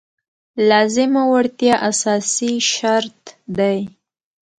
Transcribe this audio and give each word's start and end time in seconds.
لازمه 0.69 1.23
وړتیا 1.31 1.75
اساسي 1.91 2.53
شرط 2.73 3.19
دی. 3.57 3.79